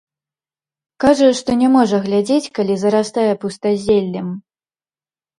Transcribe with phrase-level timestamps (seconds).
[1.03, 4.27] Кажа, што не можа глядзець, калі зарастае пустазеллем.